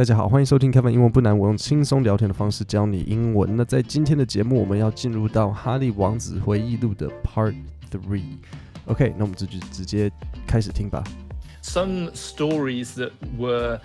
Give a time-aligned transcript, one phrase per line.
[0.00, 3.56] 大家好，欢迎收听 Kevin 英文不难，我用轻松聊天的方式教你英文。
[3.56, 7.54] 那在今天的节目，我们要进入到《哈利王子回忆录》的 Part
[7.90, 10.12] Three。OK，那我们这就直接
[10.46, 11.02] 开始听吧。
[11.62, 13.80] Some stories that were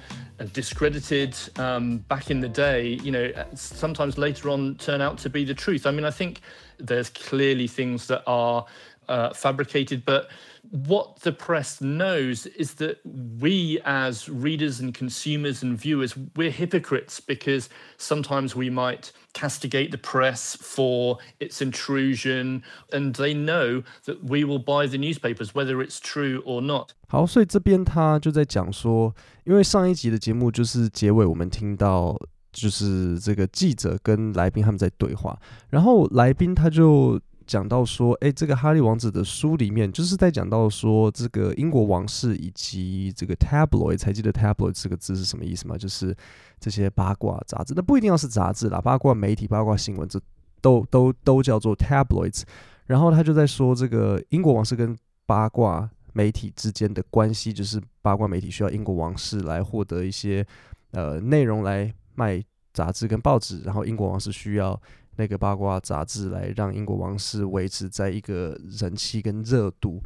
[0.54, 5.46] discredited um, back in the day, you know, sometimes later on turn out to be
[5.46, 5.88] the truth.
[5.88, 6.41] I mean, I think
[6.78, 8.66] there's clearly things that are
[9.07, 10.28] uh, fabricated, but
[10.70, 13.00] what the press knows is that
[13.39, 19.97] we as readers and consumers and viewers we're hypocrites because sometimes we might castigate the
[19.97, 26.00] press for its intrusion and they know that we will buy the newspapers whether it's
[26.00, 29.14] true or not 好所以这边他就在讲说
[29.46, 32.17] 因为上一集的节目就是结尾我们听到
[32.53, 35.38] 就是这个记者跟来宾他们在对话
[35.70, 45.78] 然后来宾他就 讲到说，哎，这个哈利王子的书里面，就是在讲到说，这个英国王室以及这个 tabloid，才记得 tabloid 这个字是什么意思吗？
[45.78, 46.14] 就是
[46.59, 50.20] 这些八卦杂志，那不一定要是杂志啦，八卦媒体、八卦新闻，这
[50.61, 52.43] 都都都叫做 tabloids。
[52.87, 60.45] 然后他就在说，这个英国王室跟八卦媒体之间的关系，就是八卦媒体需要英国王室来获得一些
[60.91, 62.42] 呃内容来卖
[62.73, 64.81] 杂志跟报纸，然后英国王室需要。
[65.17, 70.00] 那个八卦杂志来让英国王室维持在一个人气跟热度。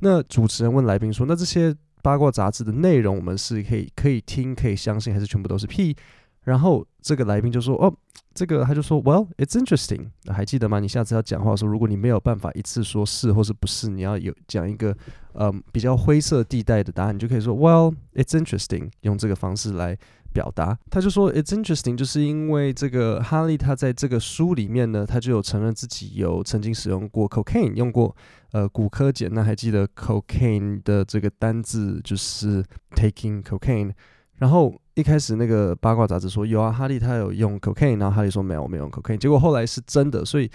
[0.00, 5.96] 那主持人问来宾说：“那这些八卦杂志的内容，我们是可以可以听、可以相信，还是全部都是屁？”
[6.44, 7.92] 然后这个来宾就说：“哦，
[8.32, 10.10] 这个他就说，Well, it's interesting。
[10.32, 10.78] 还记得吗？
[10.78, 14.96] 你下次要讲话的时候，如果你没有办法一次说是或是不是，你要有讲一个
[15.32, 18.90] 嗯比较灰色地带的答案，你就可以说，Well, it's interesting。
[19.00, 19.98] 用这个方式来。”
[20.36, 28.14] 表达，他就说 "It's interesting"，就是因为这个哈利他在这个书里面呢，他就有承认自己有曾经使用过 cocaine，用过
[28.52, 29.30] 呃古柯碱。
[29.32, 32.62] 那还记得 cocaine 的这个单字就是
[32.94, 33.92] taking cocaine。
[34.34, 39.16] 然后一开始那个八卦杂志说有啊，哈利他有用 cocaine，然后哈利说没有，我没有用 cocaine。
[39.16, 40.50] 结果后来是真的，所以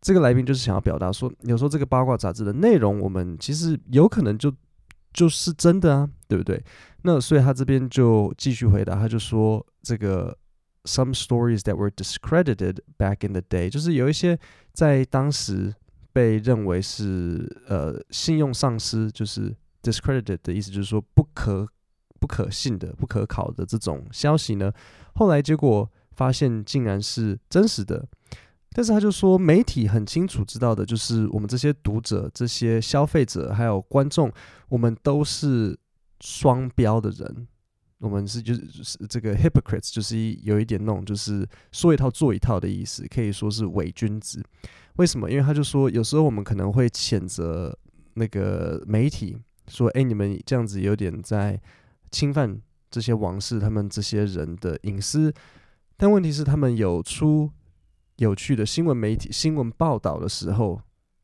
[0.00, 4.50] 这个来宾就是想要表达说，有时候这个八卦杂志的内容，我们其实有可能就
[5.12, 6.62] 就是真的啊，对不对？
[7.02, 10.38] 那所以他这边就继续回答，他就说这个
[10.84, 14.38] some stories that were discredited back in the day，就是有一些
[14.72, 15.74] 在当时
[16.12, 19.52] 被认为是呃信用丧失，就是
[19.82, 21.66] discredited 的意思，就是说不可
[22.20, 24.72] 不可信的、不可考的这种消息呢，
[25.14, 28.06] 后来结果发现竟然是真实的。
[28.72, 34.30] 但是他就说，媒体很清楚知道的，就是我们这些读者、这些消费者还有观众，
[34.68, 35.76] 我们都是。
[36.20, 37.46] 双标的人，
[37.98, 44.42] 我们是就是这个 hypocrites，就是有一点那种就是说一套做一套的意思，可以说是伪君子。
[44.96, 45.30] 为什么？
[45.30, 47.76] 因为他就说，有时候我们可能会谴责
[48.14, 49.36] 那个媒体，
[49.68, 51.60] 说：“哎，你们这样子有点在
[52.10, 52.60] 侵犯
[52.90, 55.32] 这些王室他们这些人的隐私。”
[55.96, 57.50] 但问题是，他们有出
[58.16, 60.80] 有趣的新闻媒体新闻报道的时候。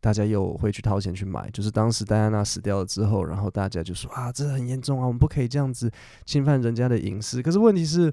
[0.07, 5.91] 大家又会去掏钱去买，就是当时戴安娜死掉了之后，然后大家就说啊，这很严重啊，我们不可以这样子
[6.25, 7.43] 侵犯人家的隐私。
[7.43, 8.13] 可是问题是，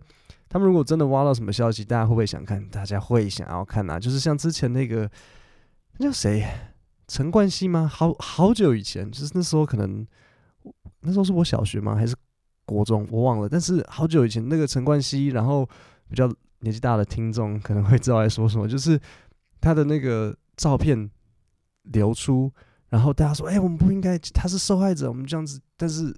[0.50, 2.68] 他们如果真的挖到什么消息，大家会不会想看？
[2.70, 5.08] 大家会想要看啊，就是像之前那个
[6.00, 6.44] 那叫谁，
[7.08, 7.88] 陈冠希吗？
[7.88, 10.04] 好好久以前，就是那时候可能
[11.02, 11.94] 那时候是我小学吗？
[11.94, 12.16] 还是
[12.66, 13.08] 国中？
[13.12, 13.48] 我忘了。
[13.48, 15.64] 但是好久以前那个陈冠希，然后
[16.10, 16.28] 比较
[16.62, 19.00] 年纪大的听众可能会知道在说什么，就是
[19.62, 21.08] 他的那个照片。
[21.84, 22.52] 流出，
[22.90, 26.16] 然后大家说：“哎、我们不应该，他是受害者，我们这样子。”但是，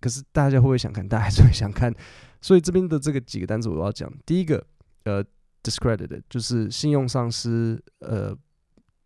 [0.00, 1.06] 可是大家会不会想看？
[1.06, 1.92] 大家还是会想看。
[2.40, 4.12] 所以这边的这个几个单词我要讲。
[4.24, 4.64] 第一个，
[5.04, 5.24] 呃
[5.62, 8.36] ，discredited 就是信用丧失，呃，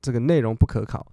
[0.01, 1.11] 这个内容不可考。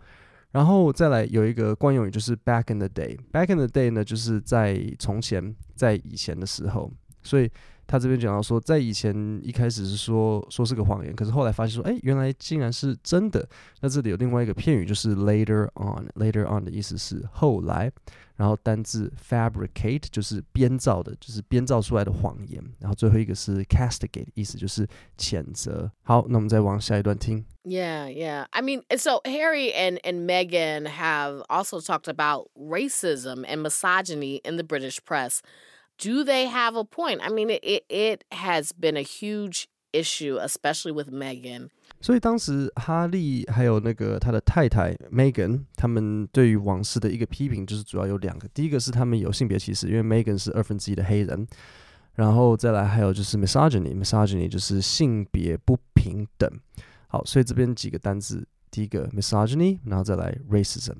[0.52, 3.18] 然后再来有一个惯用语，就是 back in the day。
[3.32, 6.92] back in the day 呢，就是在从前，在以前的时候。
[7.24, 7.50] 所以。
[7.89, 13.47] 他这边讲到说，在以前一开始是说说是个谎言，可是后来发现说，哎，原来竟然是真的。
[13.81, 17.93] 那这里有另外一个片语，就是 later on，later on 的意思是后来。
[18.37, 22.61] 然后单字 fabricate 就是编造的，就是编造出来的谎言。
[22.81, 24.85] 然后最后一个是 castigate，意思就是
[25.17, 25.89] 谴责。
[26.03, 27.45] 好，那我们再往下一段听。
[27.63, 28.47] Yeah, yeah.
[28.51, 34.57] I mean, so Harry and and Meghan have also talked about racism and misogyny in
[34.57, 35.39] the British press.
[35.99, 37.21] do they have a point?
[37.21, 41.69] I mean, it it has been a huge issue, especially with Meghan.
[42.01, 48.47] 所以当时哈利还有那个他的太太 Meghan，他们对于王室的一个批评就是主要有两个。
[48.49, 51.47] 第一个是他们有性别歧视，因为 Meghan 是二分之一的黑人。
[52.15, 56.49] 然后再来还有就是 misogyny，misogyny 就是性别不平等。
[57.09, 60.95] 好，所以这边几个单字，第一个 misogyny，然后再来 racism。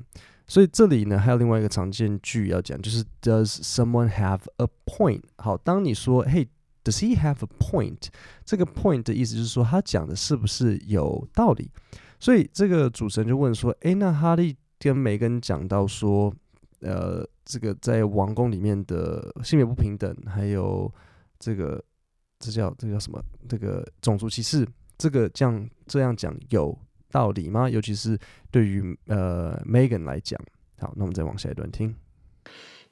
[0.50, 5.22] 所以这里呢，还有另外一个常见句要讲，就是 Does someone have a point？
[5.38, 6.48] 好，当你说，嘿
[6.84, 8.08] ，Does he have a point？
[8.44, 11.70] 这个 point 的意思就是说，他讲的是不是有道理？
[12.20, 16.34] 所以这个主持人就问说：“诶，那哈利跟梅根讲到说，
[16.80, 20.92] 呃，这个在王宫里面的性别不平等，还有
[21.38, 21.82] 这个
[22.40, 23.24] 这叫这叫什么？
[23.48, 24.68] 这个种族歧视，
[24.98, 26.76] 这个这样这样讲有
[27.11, 27.69] 道理吗？
[27.69, 28.19] 尤其是
[28.51, 30.41] 对于呃 Megan 来讲。
[30.79, 31.95] 好，那我们再往下一段听。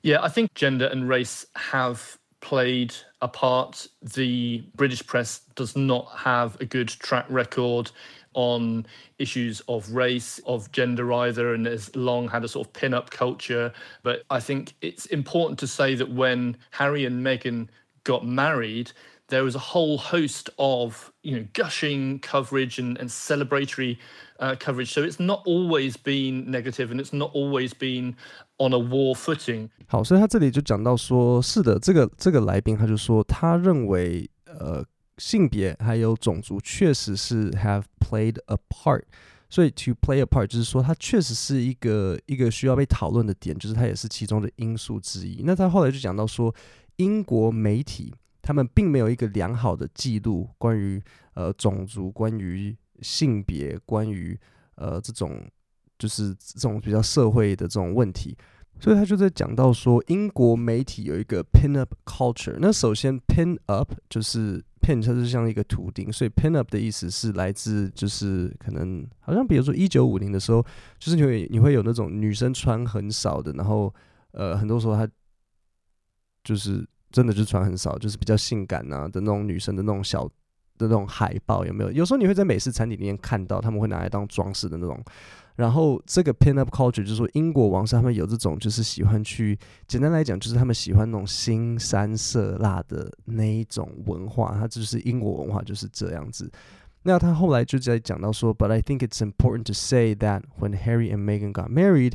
[0.03, 3.87] Yeah, I think gender and race have played a part.
[4.01, 7.91] The British press does not have a good track record
[8.35, 8.87] on
[9.19, 13.11] issues of race, of gender either, and has long had a sort of pin up
[13.11, 13.73] culture.
[14.03, 17.69] But I think it's important to say that when Harry and Meghan
[18.05, 18.93] got married,
[19.29, 23.99] there was a whole host of you know gushing coverage and, and celebratory
[24.39, 24.93] uh, coverage.
[24.93, 28.17] So it's not always been negative, and it's not always been
[28.59, 29.71] on a war footing.
[29.87, 34.85] 好，所以他这里就讲到说，是的，这个这个来宾他就说，他认为呃
[35.19, 39.05] 性别还有种族确实是 have played a part。
[39.51, 45.43] 所以 to play a part 就是说，它确实是一个一个需要被讨论的点，就是它也是其中的因素之一。
[45.45, 46.55] 那他后来就讲到说，
[46.97, 48.15] 英国媒体
[48.48, 51.02] 他们并没有一个良好的记录关于
[51.34, 54.40] 呃种族、关于性别、关于
[54.76, 55.46] 呃这种。
[56.00, 58.38] 就是这种比较社会的这种问题，
[58.80, 62.56] 所以他就在讲到说，英国媒体有一个 pin up culture。
[62.60, 70.64] 那首先 pin up 就是 pin，它是像一个图钉，所以 pin up 的意思是来自就是可能好像比如说一九五零的时候，
[71.00, 73.92] 就是你会你会有那种女生穿很少的，然后
[74.34, 75.12] 呃很多时候她
[76.44, 80.26] 就是真的就穿很少，就是比较性感啊的那种女生的那种小
[80.78, 81.92] 的那种海报有没有？
[81.92, 85.02] 有时候你会在美式餐厅里面看到，他们会拿来当装饰的那种。
[85.56, 89.58] 然后这个 pin up culture 就是说，英国王室他们有这种，就是喜欢去，
[89.88, 96.52] 简单来讲，就是他们喜欢那种新山色辣的那一种文化，它就是英国文化就是这样子。
[97.02, 102.14] 那他后来就在讲到说，But I think it's important to say that when Harry and Meghan got married，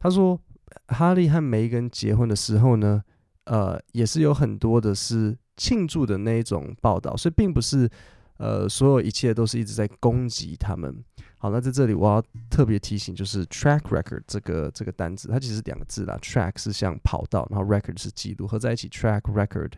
[0.00, 0.40] 他说
[0.88, 3.04] 哈利和梅根结婚的时候呢，
[3.46, 7.90] 呃，也是有很多的是庆祝的那一种报道，所以并不是
[8.36, 11.02] 呃所有一切都是一直在攻击他们。
[11.38, 16.18] 好，那在这里我要特别提醒，就是 track record 这个这个单字，它其实两个字啦。
[16.22, 19.72] track 是像跑道，然后 record 是记录，合在一起 track record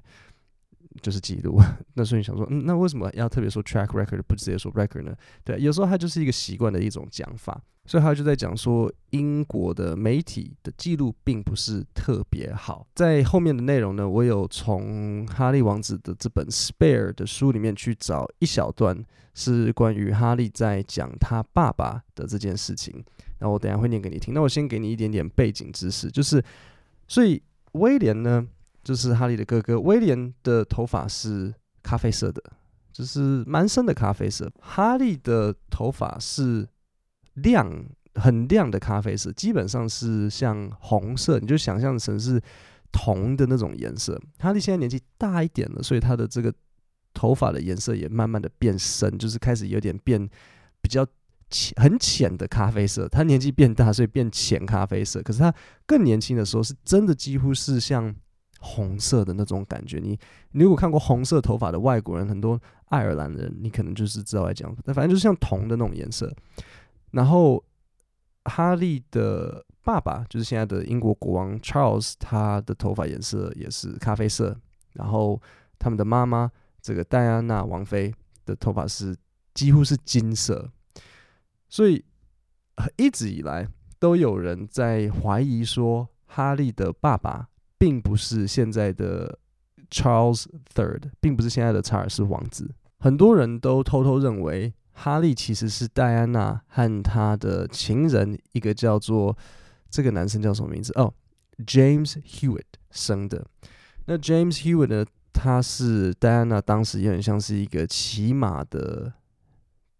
[1.03, 1.61] 就是记录。
[1.95, 5.15] 那所以想说，嗯，那为什么要特别说 track record，不直接说 record 呢？
[5.45, 7.61] 对，有时候它就是一个习惯的一种讲法。
[7.87, 12.87] 所以他就在讲说，英国的媒体的记录并不是特别好。
[12.95, 19.03] 在后面的内容呢，我有从哈利王子的这本《Spare》的书里面去找一小段，
[19.33, 23.03] 是关于哈利在讲他爸爸的这件事情。
[23.39, 24.35] 那我等下会念给你听。
[24.35, 26.45] 那我先给你一点点背景知识，就是，
[27.07, 27.43] 所以
[27.73, 28.47] 威廉呢，
[28.89, 31.53] 就是哈利的哥哥，威廉的头发是
[31.83, 32.43] 咖啡色的，
[32.93, 34.51] 就是蛮深的咖啡色。
[34.61, 36.67] 哈利的头发是。
[37.43, 37.85] 亮
[38.17, 42.43] 很亮的咖啡色，基本上是像红色，你就想象成是
[42.91, 44.21] 铜的那种颜色。
[44.41, 46.53] 哈利现在年纪大一点了，所以他的这个
[47.15, 50.29] 头发的颜色也慢慢的变深，就是开始有点变
[50.83, 51.07] 比较
[51.49, 53.09] 浅、很浅的咖啡色。
[53.09, 55.23] 他年纪变大，所以变浅咖啡色。
[55.23, 55.55] 可是他
[55.87, 58.13] 更年轻的时候，是真的几乎是像
[58.59, 59.99] 红色的那种感觉。
[59.99, 60.19] 你
[60.53, 66.33] 你如果看过红色头发的外国人，很多爱尔兰人，你可能就是知道来讲，那反正就是像铜的那种颜色。
[67.13, 67.65] 然后，
[68.45, 74.57] 哈利的爸爸就是现在的英国国王 Charles，他的头发颜色也是咖啡色。
[74.93, 75.41] 然后，
[75.79, 76.51] 他们的妈妈
[76.83, 78.13] 这个戴安娜王妃
[78.45, 79.17] 的头发是
[79.55, 80.71] 几乎是金色。
[81.69, 82.05] 所以，
[82.97, 87.49] 一直以来都有人在怀疑说，哈利的爸爸
[87.79, 89.39] 并不是现在的
[89.91, 92.71] Charles Third，并不是现在的查尔斯王子。
[92.99, 94.75] 很多人都偷偷认为。
[95.01, 99.39] 哈利其实是戴安娜和他的情人，一个叫做
[99.89, 100.93] 这个男生叫什么名字？
[100.97, 101.15] 哦
[101.65, 103.47] ，James Hewitt 生的。
[104.07, 105.07] 那 James Hewitt 呢？
[105.33, 109.13] 他是戴安娜当时有点像是一个骑马的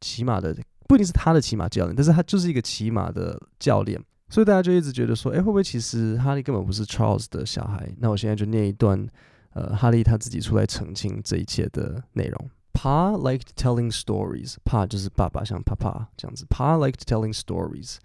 [0.01, 0.53] 骑马的，
[0.89, 4.03] 不一定是他的骑马教练，但是他就是一个骑马的教练。
[4.31, 7.91] 所以大家就一直觉得说，哎，会不会其实哈利根本不是 Charles 的小孩？
[7.99, 9.09] 那我现在就念一段，
[9.55, 12.51] 呃，哈利他自己出来澄清这一切的内容。
[12.75, 14.55] Pa liked telling stories.
[14.65, 16.47] Pa 就是爸爸，像 Papa 这样子。
[16.49, 17.97] Pa liked telling stories,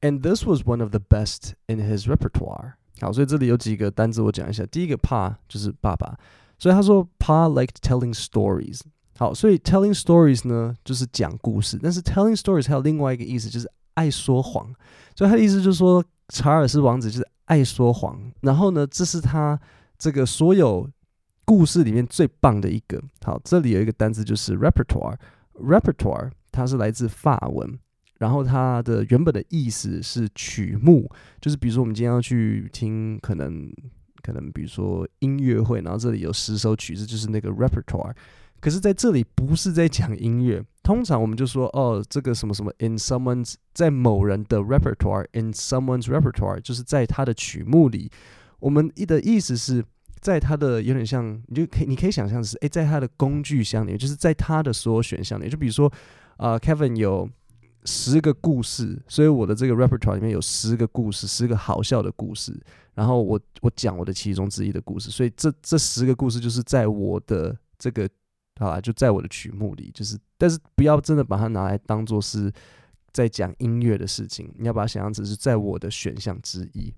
[0.00, 2.74] and this was one of the best in his repertoire.
[3.00, 4.64] 好，所以这里有几个单字我讲一下。
[4.66, 6.16] 第一个 Pa 就是爸爸，
[6.58, 8.82] 所以他说 Pa liked telling stories。
[9.18, 14.72] 好，所以 telling stories 呢就是讲故事，但是 telling stories 还有另外一个意思就是爱说谎。
[15.14, 18.20] 所以他的意思就是说查尔斯王子就是爱说谎。
[18.40, 19.60] 然后呢，这是他
[19.98, 20.88] 这个所有。
[21.44, 23.02] 故事里面最棒的一个。
[23.20, 27.76] 好，这里有一个单词就是 repertoire，repertoire 它是来自法文，
[28.18, 33.68] 然后它的原本的意思是曲目，就是比如说我们今天要去听，可能
[34.22, 38.14] 可能比如说音乐会，然后这里有十首曲子，就是那个 repertoire。
[38.62, 48.08] 可是在这里不是在讲音乐，通常我们就说哦，这个什么什么 in someone's 在某人的 repertoire，in someone's repertoire 就是在他的曲目里。
[48.60, 49.84] 我们的意思是
[50.20, 55.92] 在他的有点像，你就可以你可以想象是，诶，在他的工具箱里，就是在他的所有选项里，就比如说，
[56.36, 57.28] 啊、Kevin 有
[57.84, 62.56] 十个故事，所以我的这个 repertoire 里面有十个故事，十个好笑的故事，
[62.94, 68.08] 然后我我讲我的其中之一的故事，所以这这十个故事就是在我的这个，
[68.62, 72.52] 好啦，就在我的曲目里，就是，但是不要真的把它拿来当做是
[73.12, 76.92] 在讲音乐的事情，你要把它想象只是在我的选项之一。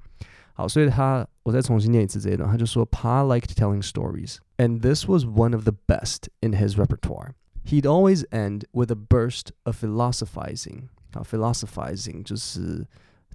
[0.53, 7.33] 好，所以他，我再重新念一次这一段，他就说，Pa liked telling stories, and this was one of the best in his repertoire.
[7.65, 10.89] He'd always end with a burst of philosophizing.
[11.13, 12.87] 好，philosophizing 就是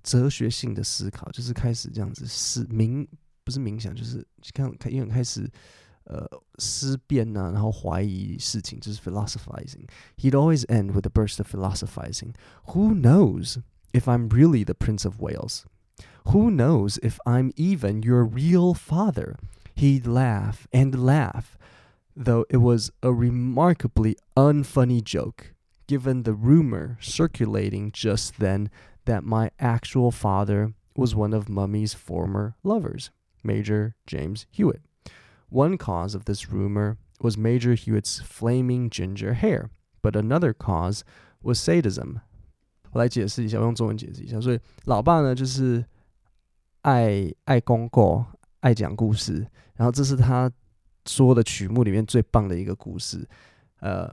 [0.01, 3.05] 哲学性的思考，就是开始这样子思冥，
[3.43, 5.49] 不是冥想，就是看看，因为开始
[6.08, 6.26] 呃
[6.58, 9.88] 思辨呐，然后怀疑事情，就是 philosophizing.
[10.18, 12.34] He'd always end with a burst of philosophizing.
[12.74, 13.58] Who knows
[13.92, 15.64] if I'm really the Prince of Wales?
[16.26, 19.36] Who knows if I'm even your real father?
[19.76, 21.58] He'd laugh and laugh,
[22.16, 25.52] though it was a remarkably unfunny joke,
[25.86, 28.70] given the rumor circulating just then
[29.04, 33.10] that my actual father was one of Mummy's former lovers,
[33.42, 34.80] Major James Hewitt.
[35.49, 39.69] One cause of this rumor was Major Hewitt's flaming ginger hair,
[40.01, 41.01] but another cause
[41.41, 42.21] was sadism.
[42.91, 44.39] 我来解释一下，我用中文解释一下。
[44.39, 45.85] 所以，老爸呢，就是。
[46.83, 48.25] 爱爱公过，
[48.61, 50.49] 爱讲故事，然后这是他
[51.05, 53.27] 说的曲目里面最棒的一个故事。
[53.81, 54.09] 呃，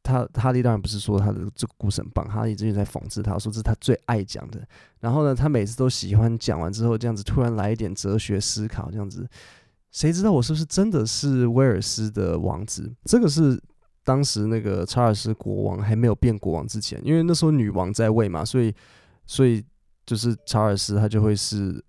[0.00, 4.64] 他哈利当然不是说他的这个故事很棒，哈利之前在讽刺他说这是他最爱讲的。
[5.00, 9.28] 然后呢，他每次都喜欢讲完之后这样子突然来一点哲学思考，这样子，
[9.92, 12.92] 谁知道我是不是真的是威尔斯的王子？
[13.04, 13.62] 这个是
[14.02, 18.74] 当时那个查尔斯国王还没有变国王之前，因为那时候女王在位嘛，所以
[19.26, 19.64] 所以。
[20.04, 21.80] 就是查尔斯，他就会是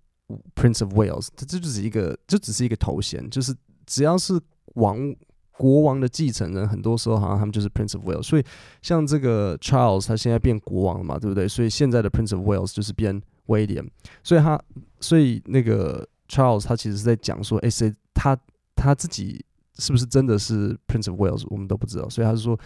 [0.54, 3.52] Prince of Wales，这这就是一个，就只是一个头衔，就是
[3.86, 4.40] 只要是
[4.74, 5.12] 王
[5.50, 8.22] 国王的继承人，很多时候好像他们就是 Prince of Wales。
[8.22, 8.44] 所以
[8.82, 11.48] 像这个 Charles，他现在变国王了嘛，对不对？
[11.48, 13.84] 所以现在的 Prince of Wales 就是变威廉。
[14.22, 14.62] 所以他，
[15.00, 18.36] 所以那个 Charles 他其实是在讲说，哎，谁他
[18.74, 19.44] 他自己
[19.78, 22.08] 是不是真的是 Prince of Wales，我们都不知道。
[22.08, 22.58] 所以他是说，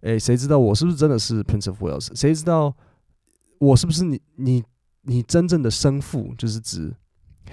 [0.00, 2.14] 哎，谁知道我是不是真的是 Prince of Wales？
[2.14, 2.74] 谁知道
[3.58, 4.64] 我是不是你你？
[5.02, 6.94] 你真正的生父就是指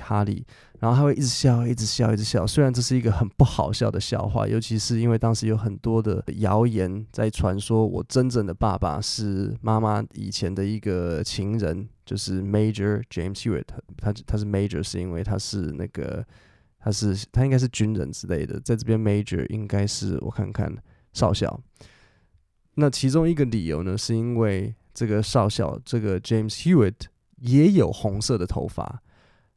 [0.02, 0.46] 哈利，
[0.80, 2.46] 然后他会一直笑，一直笑，一直笑。
[2.46, 13.68] 虽然这是一个很不好笑的笑话，尤其是因为当时有很多的谣言在传说，我真正的爸爸是妈妈以前的一个情人，就是 Major James Hewitt。
[13.98, 16.26] 他他是 Major 是因为他是那个
[16.80, 20.76] 他是他应该是军人之类的，在这边 Major 应该是我看看
[21.14, 21.62] 少校。
[22.76, 27.08] 那其中一个理由呢，是因为这个少校这个 James Hewitt。
[27.42, 29.04] 也有红色的头发，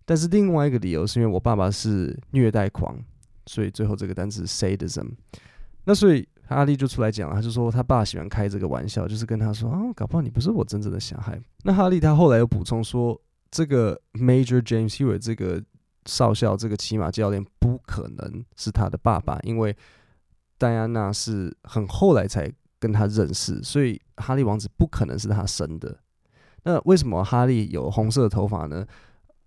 [0.09, 2.99] 但是另外一个理由是因为我爸爸是虐待狂，
[3.45, 5.11] 所以最后这个单词 sadism。
[5.85, 11.39] 那所以哈利就出来讲了，他就说他爸喜欢开这个玩笑，就是跟他说啊，搞不好你不是我真正的小孩。
[11.63, 15.63] 那哈利他后来又补充说，这个 Major James Hewitt 这个
[16.07, 19.77] 少校这个骑马教练不可能是他的爸爸，因为
[20.57, 25.99] 戴安娜是很后来才跟他认识，所以哈利王子不可能是他生的。
[26.63, 28.87] 那为什么哈利有红色的头发呢？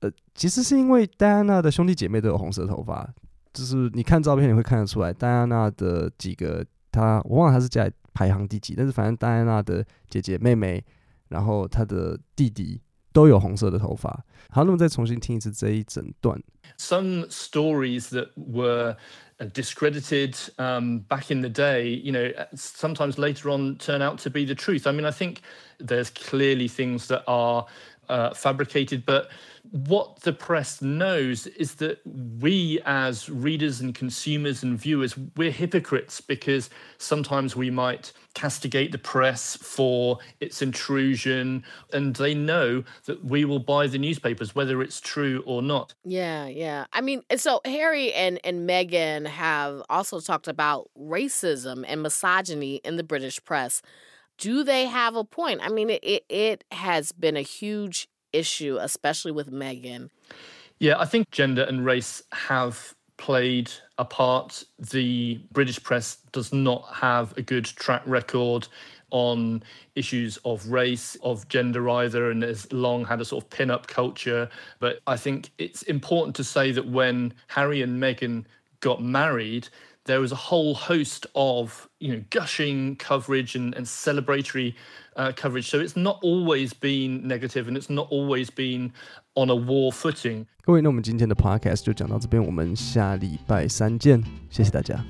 [0.01, 3.09] 呃，其实是因为戴安娜的兄弟姐妹都有红色头发，
[3.53, 10.85] 就是你看照片你会看得出来，戴安娜的几个，她我忘了她是在排行第几，但是反正戴安娜的姐姐妹妹，
[11.29, 12.81] 然后她的弟弟
[13.13, 14.25] 都有红色的头发。
[14.51, 16.39] 好，那么再重新听一次这一整段。
[16.79, 18.97] Some stories that were
[19.39, 24.45] discredited um, back in the day, you know, sometimes later on turn out to be
[24.45, 24.87] the truth.
[24.87, 25.37] I mean, I think
[25.79, 27.65] there's clearly things that are
[28.09, 29.29] uh, fabricated, but
[29.70, 36.20] what the press knows is that we as readers and consumers and viewers we're hypocrites
[36.20, 41.64] because sometimes we might castigate the press for its intrusion
[41.94, 45.94] and they know that we will buy the newspapers whether it's true or not.
[46.04, 46.86] Yeah yeah.
[46.92, 52.98] I mean so harry and and meghan have also talked about racism and misogyny in
[52.98, 53.82] the british press.
[54.38, 55.62] Do they have a point?
[55.62, 60.10] I mean it it has been a huge issue, especially with Meghan.
[60.80, 64.64] Yeah, I think gender and race have played a part.
[64.80, 68.68] the British press does not have a good track record
[69.12, 69.62] on
[69.96, 74.50] issues of race, of gender either, and has long had a sort of pin-up culture.
[74.80, 78.46] But I think it's important to say that when Harry and Meghan
[78.80, 79.68] got married,
[80.05, 84.75] there was a whole host of you know gushing coverage and, and celebratory
[85.17, 85.69] uh, coverage.
[85.69, 88.93] So it's not always been negative, and it's not always been
[89.35, 90.47] on a war footing.
[90.63, 95.05] 各位，那我们今天的 podcast 就讲到这边，我们下礼拜三见，谢谢大家。